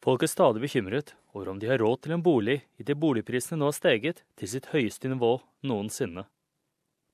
Folk 0.00 0.22
er 0.24 0.30
stadig 0.32 0.62
bekymret 0.62 1.12
over 1.36 1.50
om 1.52 1.58
de 1.60 1.68
har 1.68 1.80
råd 1.82 2.02
til 2.04 2.14
en 2.16 2.22
bolig 2.24 2.62
idet 2.80 2.96
boligprisene 2.96 3.58
nå 3.60 3.68
har 3.68 3.76
steget 3.76 4.22
til 4.40 4.48
sitt 4.48 4.70
høyeste 4.72 5.10
nivå 5.12 5.34
noensinne. 5.68 6.24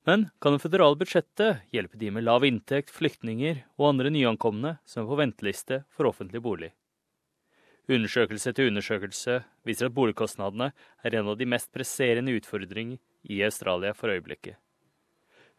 Men 0.07 0.29
kan 0.39 0.55
det 0.55 0.63
føderale 0.63 0.99
budsjettet 1.01 1.65
hjelpe 1.75 1.99
de 1.99 2.13
med 2.15 2.23
lav 2.23 2.45
inntekt, 2.47 2.93
flyktninger 2.95 3.65
og 3.75 3.89
andre 3.89 4.13
nyankomne 4.15 4.77
som 4.87 5.03
er 5.03 5.09
på 5.11 5.19
venteliste 5.19 5.81
for 5.91 6.07
offentlig 6.13 6.45
bolig? 6.45 6.71
Undersøkelse 7.91 8.53
til 8.55 8.71
undersøkelse 8.71 9.41
viser 9.67 9.91
at 9.91 9.95
boligkostnadene 9.95 10.71
er 11.03 11.19
en 11.19 11.33
av 11.33 11.41
de 11.41 11.51
mest 11.51 11.73
presserende 11.75 12.35
utfordringer 12.39 13.03
i 13.27 13.43
Australia 13.43 13.95
for 13.99 14.15
øyeblikket. 14.15 14.55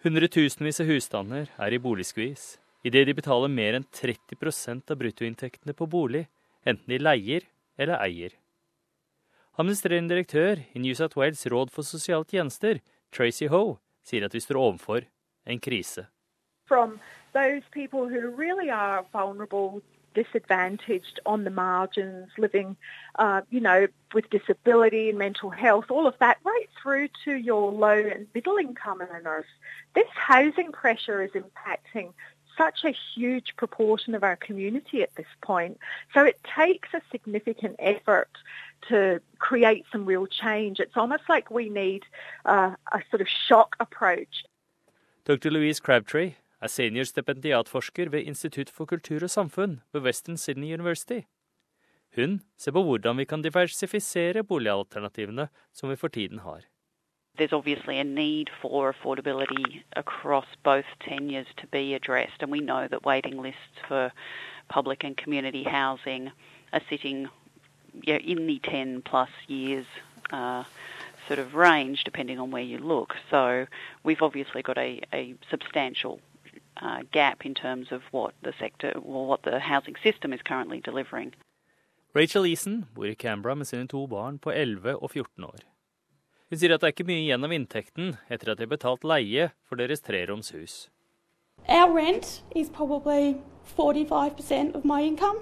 Hundretusenvis 0.03 0.79
av 0.79 0.87
husstander 0.93 1.51
er 1.59 1.75
i 1.75 1.81
boligskvis, 1.83 2.55
idet 2.87 3.03
de 3.09 3.15
betaler 3.19 3.51
mer 3.51 3.75
enn 3.75 3.87
30% 3.91 4.91
av 4.91 4.99
bruttoinntektene 4.99 5.75
på 5.75 5.87
bolig 5.91 6.27
enten 6.67 6.91
de 6.91 6.99
leier 6.99 7.47
eller 7.79 7.97
eier. 8.03 8.35
Administrerende 9.57 10.13
direktør 10.13 10.61
i 10.75 10.79
New 10.79 10.93
South 10.95 11.17
Wales 11.17 11.47
råd 11.51 11.71
for 11.73 11.81
sosiale 11.81 12.25
tjenester, 12.25 12.81
Tracy 13.11 13.47
Ho, 13.49 13.79
sier 14.05 14.25
at 14.27 14.35
vi 14.35 14.43
står 14.43 14.59
overfor 14.59 15.07
en 15.47 15.59
krise. 15.59 16.05
From 16.67 16.99
those 17.33 17.63
people 17.71 18.09
who 18.09 18.29
really 18.29 18.69
are 18.69 19.05
vulnerable, 19.13 19.81
disadvantaged, 20.13 21.19
on 21.25 21.43
the 21.43 21.49
margins, 21.49 22.29
living, 22.37 22.75
uh, 23.19 23.41
you 23.49 23.59
know, 23.59 23.87
with 24.13 24.29
disability 24.29 25.09
and 25.09 25.17
mental 25.17 25.49
health, 25.49 25.85
all 25.89 26.07
of 26.07 26.15
that, 26.19 26.37
right 26.43 26.69
through 26.81 27.07
to 27.25 27.31
your 27.31 27.71
low 27.71 27.99
and 28.13 28.27
middle 28.33 28.57
income 28.57 29.01
earners. 29.01 29.45
This 29.95 30.09
housing 30.13 30.71
pressure 30.71 31.21
is 31.23 31.31
impacting 31.31 32.13
such 32.57 32.83
a 32.83 32.93
huge 33.15 33.55
proportion 33.57 34.15
of 34.15 34.23
our 34.23 34.35
community 34.35 35.01
at 35.03 35.15
this 35.15 35.31
point. 35.41 35.77
So 36.13 36.23
it 36.23 36.39
takes 36.55 36.89
a 36.93 37.01
significant 37.11 37.75
effort 37.79 38.29
to 38.89 39.19
create 39.39 39.85
some 39.91 40.05
real 40.05 40.27
change. 40.27 40.79
It's 40.79 40.97
almost 40.97 41.23
like 41.29 41.51
we 41.51 41.69
need 41.69 42.03
uh, 42.45 42.71
a 42.91 42.99
sort 43.09 43.21
of 43.21 43.27
shock 43.27 43.75
approach. 43.79 44.45
Dr. 45.25 45.49
Louise 45.49 45.79
Crabtree 45.79 46.35
er 46.61 46.67
senior 46.67 47.03
stipendiatforsker 47.03 48.09
ved 48.09 48.19
Institutt 48.19 48.69
for 48.69 48.85
kultur 48.85 49.23
og 49.23 49.29
samfunn 49.29 49.81
ved 49.93 50.01
Western 50.01 50.37
Sydney 50.37 50.73
University. 50.73 51.21
Hun 52.15 52.41
ser 52.57 52.71
på 52.71 52.83
hvordan 52.83 53.17
vi 53.17 53.25
kan 53.25 53.41
diversifisere 53.41 54.43
boligalternativene 54.43 55.47
som 55.73 55.89
vi 55.89 55.95
for 55.95 56.07
tiden 56.07 56.39
har. 56.39 56.61
There's 57.37 57.53
obviously 57.53 57.99
a 57.99 58.03
need 58.03 58.49
for 58.61 58.93
affordability 58.93 59.83
across 59.95 60.45
both 60.63 60.85
tenures 60.99 61.47
to 61.57 61.67
be 61.67 61.93
addressed, 61.93 62.41
and 62.41 62.51
we 62.51 62.59
know 62.59 62.87
that 62.87 63.05
waiting 63.05 63.41
lists 63.41 63.77
for 63.87 64.11
public 64.69 65.03
and 65.03 65.15
community 65.15 65.63
housing 65.63 66.31
are 66.73 66.81
sitting 66.89 67.29
yeah, 68.03 68.17
in 68.17 68.47
the 68.47 68.59
10 68.59 69.01
plus 69.03 69.29
years 69.47 69.85
uh, 70.31 70.63
sort 71.27 71.39
of 71.39 71.55
range, 71.55 72.03
depending 72.03 72.39
on 72.39 72.51
where 72.51 72.63
you 72.63 72.77
look. 72.77 73.15
So 73.29 73.67
we've 74.03 74.21
obviously 74.21 74.61
got 74.61 74.77
a, 74.77 75.01
a 75.13 75.35
substantial 75.49 76.19
uh, 76.81 77.03
gap 77.11 77.45
in 77.45 77.53
terms 77.53 77.91
of 77.91 78.01
what 78.11 78.33
the 78.43 78.53
sector 78.59 78.91
or 79.03 79.27
what 79.27 79.43
the 79.43 79.59
housing 79.59 79.95
system 80.03 80.33
is 80.33 80.41
currently 80.41 80.81
delivering. 80.81 81.33
Rachel 82.13 82.43
Eason 82.43 82.85
bor 82.93 83.05
i 83.05 83.15
Canberra 83.15 83.55
med 83.55 83.67
sine 83.67 83.87
to 83.87 84.07
barn 84.07 84.39
på 84.39 84.51
11 84.51 84.95
og 84.95 85.11
14 85.11 85.43
år. 85.43 85.59
Hun 86.47 86.59
sier 86.59 86.71
at 86.71 86.79
det 86.79 86.87
er 86.87 86.93
ikke 86.95 87.07
mye 87.09 87.23
igjen 87.25 87.43
av 87.43 87.53
inntekten 87.55 88.13
etter 88.31 88.53
at 88.53 88.59
de 88.59 88.63
har 88.63 88.71
betalt 88.71 89.03
leie 89.03 89.49
for 89.67 89.79
deres 89.79 90.03
treroms 90.05 90.53
hus. 90.55 90.75
Our 91.67 91.91
rent 91.91 92.41
is 92.55 92.69
probably 92.69 93.41
45% 93.75 94.75
of 94.75 94.85
my 94.85 95.01
income. 95.03 95.41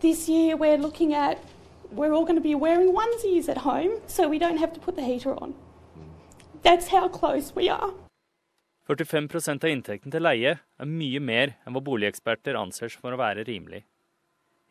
This 0.00 0.28
year 0.28 0.56
we're 0.56 0.78
looking 0.78 1.12
at 1.12 1.42
we're 1.90 2.14
all 2.14 2.24
going 2.24 2.38
to 2.38 2.48
be 2.48 2.54
wearing 2.54 2.94
onesies 2.94 3.48
at 3.48 3.58
home 3.66 3.98
so 4.06 4.28
we 4.28 4.38
don't 4.38 4.58
have 4.58 4.72
to 4.74 4.80
put 4.80 4.94
the 4.94 5.02
heater 5.02 5.34
on. 5.42 5.54
That's 6.62 6.88
how 6.88 7.08
close 7.08 7.52
we 7.56 7.68
are. 7.68 7.90
45% 8.86 9.64
av 9.64 9.70
inntekten 9.70 10.14
til 10.14 10.22
leie 10.22 10.54
er 10.60 10.86
mye 10.86 11.18
mer 11.20 11.56
enn 11.66 11.74
hva 11.74 11.82
boligeksperter 11.82 12.58
anser 12.58 12.94
for 12.94 13.14
å 13.14 13.18
være 13.18 13.42
rimelig. 13.46 13.84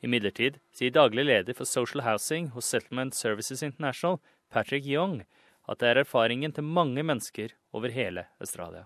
Imidlertid 0.01 0.59
sier 0.71 0.91
daglig 0.95 1.25
leder 1.27 1.53
for 1.53 1.67
Social 1.67 2.01
Housing 2.05 2.47
hos 2.53 2.65
Settlement 2.65 3.15
Services 3.15 3.63
International, 3.63 4.19
Patrick 4.49 4.85
Young, 4.85 5.23
at 5.67 5.79
det 5.79 5.89
er 5.89 5.99
erfaringen 6.03 6.53
til 6.55 6.63
mange 6.63 7.03
mennesker 7.03 7.51
over 7.73 7.91
hele 7.91 8.25
Australia. 8.39 8.85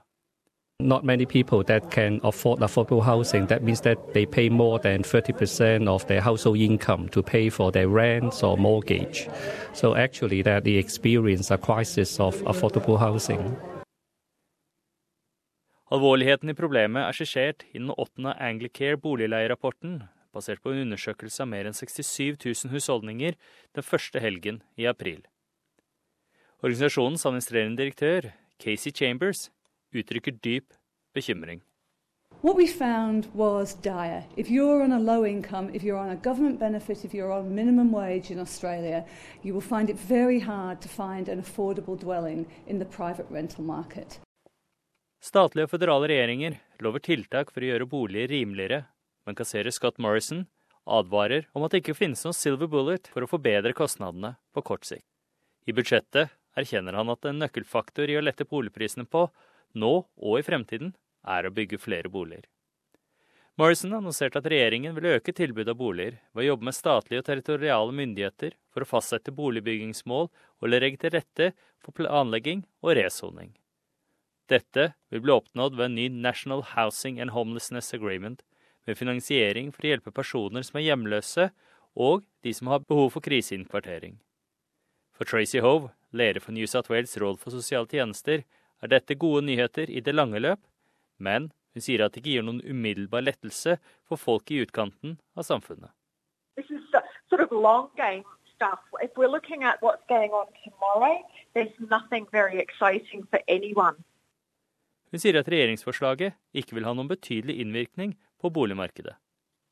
Not 0.79 1.03
many 1.05 1.25
people 1.25 1.63
that 1.63 1.91
can 1.91 2.19
afford 2.23 2.61
affordable 2.61 3.01
housing. 3.03 3.47
That 3.47 3.63
means 3.63 3.81
that 3.81 3.97
they 4.13 4.25
pay 4.25 4.49
more 4.49 4.79
than 4.79 5.03
30% 5.03 5.87
of 5.87 6.07
their 6.07 6.21
household 6.21 6.57
income 6.57 7.07
to 7.09 7.21
pay 7.21 7.49
for 7.49 7.71
their 7.71 7.87
rent 7.87 8.43
or 8.43 8.57
mortgage. 8.57 9.29
So 9.73 9.95
actually 9.95 10.41
that 10.41 10.63
they 10.63 10.77
experience 10.77 11.51
a 11.51 11.57
crisis 11.57 12.19
of 12.19 12.41
affordable 12.43 12.97
housing. 12.97 13.55
Alvorligheten 15.91 16.49
i 16.49 16.53
problemet 16.57 17.05
er 17.05 17.13
skissert 17.13 17.63
i 17.71 17.77
den 17.77 17.91
åttende 17.91 18.33
Anglicare 18.41 18.97
boligleierapporten 18.97 20.01
basert 20.33 20.63
på 20.63 20.73
en 20.73 20.87
undersøkelse 20.87 21.43
av 21.45 21.51
mer 21.51 21.69
enn 21.69 21.77
67 21.77 22.41
000 22.41 22.73
husholdninger 22.73 23.37
den 23.77 23.85
første 23.85 24.21
helgen 24.23 24.61
i 24.75 24.87
april. 24.89 25.21
Organisasjonens 26.63 27.25
administrerende 27.27 27.81
direktør, 27.81 28.31
Casey 28.59 28.91
Chambers, 28.91 29.49
uttrykker 29.93 30.39
dyp 30.43 30.73
bekymring. 31.13 31.61
What 32.41 32.57
we 32.57 32.67
found 32.67 33.27
was 33.33 33.73
dire. 33.73 34.25
If 34.35 34.49
you're 34.49 34.83
on 34.83 34.91
a 34.91 34.99
low 34.99 35.25
income, 35.25 35.69
if 35.73 35.83
you're 35.83 35.97
on 35.97 36.09
a 36.09 36.15
government 36.15 36.59
benefit, 36.59 37.05
if 37.05 37.13
you're 37.13 37.31
on 37.31 37.55
minimum 37.55 37.91
wage 37.91 38.31
in 38.31 38.39
Australia, 38.39 39.05
you 39.43 39.53
will 39.53 39.61
find 39.61 39.89
it 39.89 39.97
very 39.97 40.39
hard 40.39 40.81
to 40.81 40.89
find 40.89 41.29
an 41.29 41.41
affordable 41.41 41.99
dwelling 41.99 42.45
in 42.67 42.79
the 42.79 42.85
private 42.85 43.27
rental 43.29 43.63
market. 43.63 44.19
Statlige 45.23 45.69
og 45.69 45.71
føderale 45.71 46.09
regjeringer 46.11 46.57
lover 46.83 46.99
tiltak 46.99 47.51
for 47.53 47.63
å 47.63 47.69
gjøre 47.69 47.87
boliger 47.87 48.27
rimeligere 48.33 48.81
men 49.25 49.37
kasserer 49.39 49.71
Scott 49.71 49.99
Morrison 50.01 50.45
advarer 50.83 51.47
om 51.55 51.63
at 51.63 51.73
det 51.73 51.83
ikke 51.83 51.97
finnes 51.97 52.23
noen 52.25 52.35
silver 52.35 52.69
bullet 52.71 53.07
for 53.13 53.23
å 53.23 53.29
forbedre 53.29 53.75
kostnadene 53.77 54.35
på 54.55 54.63
kort 54.67 54.87
sikt. 54.87 55.07
I 55.65 55.75
budsjettet 55.75 56.33
erkjenner 56.59 56.97
han 56.99 57.11
at 57.13 57.25
en 57.25 57.39
nøkkelfaktor 57.39 58.11
i 58.11 58.17
å 58.19 58.23
lette 58.23 58.47
boligprisene 58.47 59.07
på, 59.07 59.29
nå 59.73 59.93
og 60.03 60.39
i 60.39 60.45
fremtiden, 60.45 60.91
er 61.23 61.47
å 61.47 61.53
bygge 61.55 61.79
flere 61.79 62.11
boliger. 62.11 62.49
Morrison 63.55 63.93
annonserte 63.93 64.41
at 64.41 64.47
regjeringen 64.49 64.95
vil 64.97 65.11
øke 65.13 65.33
tilbudet 65.35 65.71
av 65.71 65.77
boliger 65.77 66.17
ved 66.33 66.41
å 66.41 66.47
jobbe 66.47 66.67
med 66.67 66.75
statlige 66.75 67.21
og 67.21 67.27
territoriale 67.27 67.93
myndigheter 67.95 68.55
for 68.73 68.83
å 68.83 68.89
fastsette 68.89 69.33
boligbyggingsmål 69.37 70.25
og 70.31 70.71
legge 70.71 71.03
til 71.03 71.13
rette 71.13 71.51
for 71.83 71.93
planlegging 71.95 72.65
og 72.81 72.97
resoning. 72.97 73.53
Dette 74.49 74.95
vil 75.13 75.21
bli 75.23 75.35
oppnådd 75.37 75.77
ved 75.77 75.85
en 75.85 75.95
ny 75.99 76.07
National 76.09 76.65
Housing 76.73 77.21
and 77.21 77.31
Homelessness 77.31 77.93
Agreement 77.95 78.41
med 78.87 78.97
finansiering 78.99 79.71
for 79.71 79.85
å 79.85 79.93
hjelpe 79.93 80.13
personer 80.15 80.65
som 80.65 80.79
er 80.79 80.87
hjemløse, 80.87 81.49
og 81.93 82.23
de 82.43 82.53
som 82.53 82.71
har 82.71 82.85
behov 82.87 83.13
for 83.13 83.25
kriseinnkvartering. 83.25 84.17
For 85.13 85.29
Tracy 85.29 85.61
Hove, 85.61 85.91
leder 86.11 86.41
for 86.41 86.55
New 86.55 86.65
South 86.67 86.89
Wales 86.91 87.17
råd 87.21 87.39
for 87.41 87.53
sosiale 87.53 87.87
tjenester, 87.89 88.43
er 88.81 88.91
dette 88.91 89.15
gode 89.15 89.45
nyheter 89.45 89.89
i 89.89 90.01
det 90.01 90.15
lange 90.15 90.41
løp, 90.41 90.61
men 91.17 91.51
hun 91.73 91.85
sier 91.85 92.03
at 92.03 92.13
det 92.13 92.23
ikke 92.23 92.35
gir 92.35 92.45
noen 92.45 92.61
umiddelbar 92.65 93.23
lettelse 93.25 93.77
for 94.09 94.21
folk 94.21 94.51
i 94.51 94.61
utkanten 94.65 95.17
av 95.37 95.47
samfunnet. 95.47 95.91
Sort 97.29 97.41
of. 97.41 97.49
If 99.01 99.11
we're 99.17 99.27
looking 99.27 99.63
at 99.63 99.81
what's 99.81 100.05
going 100.07 100.31
on 100.31 100.47
tomorrow, 100.63 101.19
there's 101.53 101.73
nothing 101.89 102.27
very 102.31 102.59
exciting 102.59 103.25
for 103.29 103.39
anyone. 103.47 103.95
Hun 105.13 105.21
sier 105.21 105.37
at 105.37 105.49
regjeringsforslaget 105.53 106.33
ikke 106.57 106.73
vil 106.73 106.87
ha 106.89 106.91
noen 106.97 107.11
betydelig 107.11 107.59
innvirkning 107.61 108.15
på 108.41 108.49
boligmarkedet. 108.49 109.13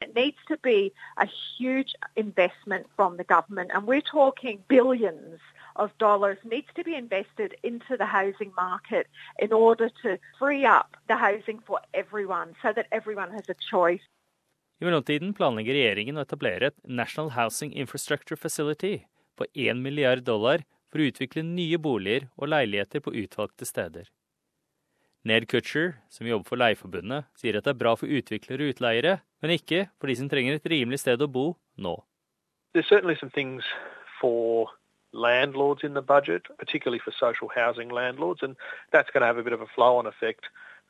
It 0.06 0.13
needs 0.13 0.38
to 0.50 0.57
be 0.62 0.91
a 1.18 1.25
huge 1.57 1.96
investment 2.16 2.85
from 2.96 3.17
the 3.17 3.23
government, 3.23 3.72
and 3.73 3.88
we're 3.88 4.05
talking 4.05 4.61
billions 4.67 5.41
of 5.76 5.90
dollars 5.97 6.38
needs 6.43 6.70
to 6.76 6.84
be 6.84 6.96
invested 6.96 7.55
into 7.64 7.97
the 7.97 8.05
housing 8.05 8.53
market 8.55 9.08
in 9.40 9.52
order 9.52 9.90
to 10.03 10.17
free 10.38 10.64
up 10.64 10.96
the 11.08 11.17
housing 11.17 11.59
for 11.66 11.79
everyone, 11.93 12.53
so 12.61 12.73
that 12.73 12.85
everyone 12.91 13.32
has 13.32 13.49
a 13.49 13.58
choice. 13.72 14.05
I 14.82 14.85
mellomtiden 14.85 15.34
planlegger 15.34 15.73
regjeringen 15.73 16.22
å 16.22 16.26
etablere 16.26 16.70
et 16.70 16.79
National 16.85 17.34
Housing 17.34 17.73
Infrastructure 17.73 18.38
Facility 18.38 19.05
på 19.38 19.49
1 19.53 19.82
milliard 19.82 20.22
dollar 20.22 20.66
for 20.93 21.02
å 21.02 21.09
utvikle 21.09 21.41
nye 21.46 21.82
boliger 21.82 22.29
og 22.38 22.53
leiligheter 22.53 23.02
på 23.02 23.14
utvalgte 23.26 23.66
steder. 23.66 24.09
Ned 25.23 25.47
Kutcher, 25.47 26.00
som 26.09 26.28
jobber 26.28 26.47
for 26.47 26.58
Leieforbundet, 26.58 27.28
sier 27.38 27.58
at 27.58 27.68
det 27.68 27.76
er 27.76 27.82
bra 27.82 27.94
for 27.96 28.09
utviklere 28.09 28.66
og 28.66 28.73
utleiere, 28.73 29.20
men 29.41 29.53
ikke 29.53 29.85
for 30.00 30.09
de 30.09 30.16
som 30.18 30.29
trenger 30.29 30.58
et 30.58 30.70
rimelig 30.73 31.03
sted 31.03 31.22
å 31.22 31.29
bo 31.29 31.58
nå. 31.78 31.97
landlords 35.14 35.84
in 35.84 35.94
the 35.94 36.02
budget, 36.02 36.47
particularly 36.58 37.02
for 37.03 37.12
social 37.12 37.50
housing 37.53 37.90
landlords, 37.91 38.41
and 38.41 38.56
that's 38.94 39.12
going 39.12 39.20
to 39.20 39.28
have 39.28 39.38
a 39.38 39.44
bit 39.44 39.52
of 39.52 39.59
a 39.59 39.68
flow-on 39.76 40.08
effect 40.08 40.47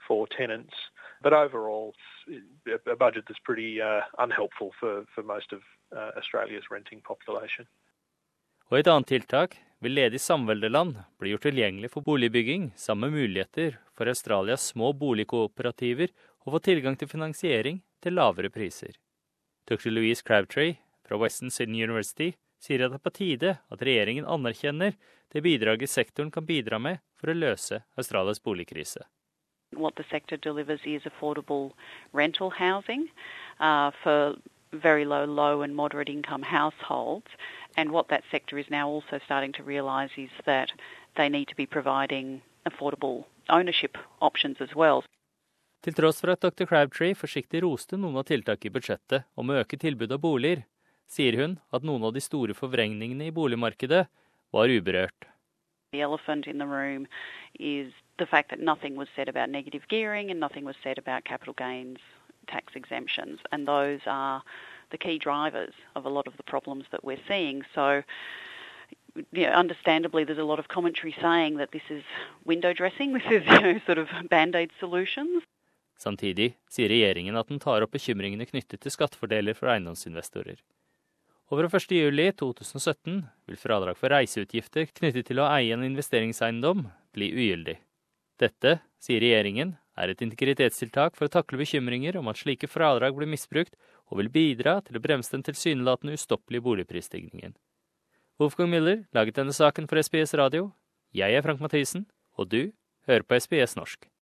for 0.07 0.27
tenants 0.27 0.75
But 1.23 1.33
overall, 1.33 1.93
a 2.91 2.95
budget 2.95 3.25
that's 3.27 3.39
pretty 3.45 3.79
uh, 3.81 4.01
unhelpful 4.17 4.71
for, 4.79 5.05
for 5.13 5.23
most 5.23 5.53
of 5.53 5.61
uh, 5.95 6.11
Australia's 6.17 6.65
renting 6.71 7.01
population. 7.01 7.67
Og 8.71 8.79
et 8.79 8.87
annet 8.87 9.07
tiltak 9.07 9.57
vil 9.81 9.93
ledig 9.93 10.21
samveldeland 10.21 10.97
bli 11.19 11.31
gjort 11.33 11.41
tilgjengelig 11.41 11.91
for 11.91 12.05
boligbygging, 12.05 12.71
sammen 12.75 13.11
med 13.11 13.19
muligheter 13.19 13.79
for 13.97 14.07
Australias 14.07 14.67
små 14.67 14.93
boligkooperativer 14.93 16.13
å 16.45 16.53
få 16.53 16.59
tilgang 16.61 16.97
til 16.97 17.09
finansiering 17.09 17.81
til 18.01 18.13
lavere 18.13 18.51
priser. 18.53 18.93
Dr. 19.65 19.89
Louise 19.89 20.21
Crabtree 20.25 20.77
fra 21.07 21.17
Western 21.17 21.49
Sydney 21.49 21.83
University 21.83 22.35
sier 22.61 22.85
at 22.85 22.93
det 22.93 23.01
er 23.01 23.07
på 23.09 23.15
tide 23.17 23.55
at 23.73 23.81
regjeringen 23.81 24.29
anerkjenner 24.29 24.93
det 25.33 25.41
bidraget 25.41 25.89
sektoren 25.89 26.29
kan 26.31 26.45
bidra 26.45 26.77
med 26.77 27.01
for 27.17 27.33
å 27.33 27.37
løse 27.37 27.81
Australias 27.97 28.43
boligkrise. 28.43 29.07
What 29.73 29.95
the 29.95 30.05
sector 30.11 30.37
delivers 30.37 30.85
is 30.85 31.07
affordable 31.09 31.71
rental 32.13 32.51
housing 32.51 33.07
uh, 33.59 33.89
for 34.03 34.35
very 34.73 35.05
low, 35.05 35.25
low 35.25 35.61
and 35.61 35.75
moderate 35.75 36.09
income 36.09 36.43
households. 36.43 37.27
And 37.77 37.91
what 37.91 38.09
that 38.09 38.23
sector 38.31 38.57
is 38.57 38.69
now 38.69 38.89
also 38.89 39.19
starting 39.25 39.53
to 39.53 39.63
realise 39.63 40.11
is 40.17 40.29
that 40.45 40.71
they 41.15 41.29
need 41.29 41.47
to 41.47 41.55
be 41.55 41.65
providing 41.65 42.41
affordable 42.65 43.25
ownership 43.49 43.97
options 44.21 44.57
as 44.59 44.75
well. 44.75 45.03
Til 45.81 45.93
tross 45.97 46.21
for 46.21 46.29
at 46.29 46.41
Dr. 46.41 46.67
Crabtree 46.69 47.15
forsiktig 47.17 47.63
roste 47.63 47.97
noen 47.97 48.19
av 48.21 48.27
tiltakene 48.29 48.69
i 48.69 48.73
budsjettet 48.75 49.25
om 49.33 49.49
å 49.49 49.63
øke 49.63 49.79
tilbudet 49.81 50.13
av 50.13 50.21
boliger, 50.21 50.61
sier 51.09 51.33
hun 51.39 51.57
at 51.73 51.81
noen 51.87 52.05
av 52.05 52.13
de 52.13 52.21
store 52.21 52.53
forvrengningene 52.53 53.31
i 53.31 53.33
boligmarkedet 53.33 54.05
var 54.53 54.69
uberørt. 54.69 55.25
The 55.91 56.01
elephant 56.05 56.45
in 56.47 56.59
the 56.59 56.67
room 56.67 57.07
is 57.59 57.91
the 58.19 58.27
fact 58.27 58.49
that 58.51 58.59
nothing 58.59 58.95
was 58.95 59.09
said 59.15 59.27
about 59.27 59.49
negative 59.49 59.87
gearing 59.89 60.29
and 60.29 60.39
nothing 60.39 60.65
was 60.65 60.77
said 60.83 60.99
about 60.99 61.25
capital 61.25 61.55
gains 61.57 61.99
tax 62.47 62.73
exemptions, 62.75 63.39
and 63.51 63.67
those 63.67 64.01
are 64.05 64.43
the 64.91 64.97
key 64.97 65.17
drivers 65.17 65.73
of 65.95 66.05
a 66.05 66.09
lot 66.09 66.27
of 66.27 66.37
the 66.37 66.43
problems 66.43 66.85
that 66.91 67.03
we're 67.03 67.23
seeing. 67.27 67.63
So, 67.73 68.03
you 69.15 69.45
know, 69.45 69.51
understandably, 69.51 70.23
there's 70.23 70.39
a 70.39 70.43
lot 70.43 70.59
of 70.59 70.67
commentary 70.67 71.15
saying 71.21 71.57
that 71.57 71.71
this 71.71 71.87
is 71.89 72.03
window 72.45 72.73
dressing, 72.73 73.13
this 73.17 73.23
is 73.25 73.43
you 73.47 73.61
know, 73.61 73.79
sort 73.85 73.97
of 73.97 74.07
band-aid 74.29 74.71
solutions. 74.79 75.43
Samtidig 76.01 76.55
sier 76.71 76.89
regjeringen 76.89 77.37
at 77.37 77.49
den 77.51 77.59
tar 77.61 77.83
opp 77.85 77.91
bekymringene 77.93 78.47
knyttet 78.49 78.81
til 78.81 78.93
skattefordeler 78.93 79.53
for 79.53 79.69
eiendomsinvestorer. 79.69 80.57
Og 81.51 81.59
fra 81.59 81.77
1.7.2017 81.77 83.19
vil 83.45 83.59
fradrag 83.59 83.97
for 83.99 84.09
reiseutgifter 84.09 84.87
knyttet 84.97 85.27
til 85.27 85.41
å 85.43 85.49
eie 85.51 85.75
en 85.75 85.83
investeringseiendom 85.85 86.85
bli 87.13 87.27
ugyldig. 87.35 87.75
Dette, 88.41 88.79
sier 89.03 89.21
regjeringen, 89.21 89.75
er 89.99 90.13
et 90.13 90.23
integritetstiltak 90.23 91.17
for 91.17 91.27
å 91.27 91.33
takle 91.35 91.59
bekymringer 91.59 92.17
om 92.17 92.31
at 92.31 92.39
slike 92.39 92.69
fradrag 92.71 93.13
blir 93.17 93.29
misbrukt, 93.29 93.75
og 94.11 94.19
vil 94.19 94.31
bidra 94.33 94.79
til 94.83 94.99
å 94.99 95.03
bremse 95.03 95.31
den 95.31 95.45
tilsynelatende 95.47 96.19
ustoppelige 96.19 96.67
boligprisstigningen. 96.67 97.55
Wolfgang 98.41 98.71
Miller 98.73 99.03
laget 99.15 99.39
denne 99.39 99.55
saken 99.55 99.87
for 99.87 100.01
SBS 100.01 100.35
Radio. 100.35 100.71
Jeg 101.15 101.31
er 101.33 101.45
Frank 101.45 101.63
Mathisen, 101.63 102.09
og 102.35 102.51
du 102.51 102.73
hører 103.07 103.23
på 103.23 103.39
SBS 103.39 103.77
norsk. 103.79 104.11